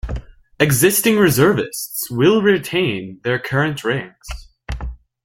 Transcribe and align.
Existing 0.59 1.17
reservists 1.19 2.09
will 2.09 2.41
retain 2.41 3.19
their 3.23 3.37
current 3.37 3.83
ranks. 3.83 4.27